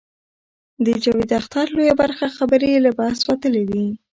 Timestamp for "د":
0.85-0.87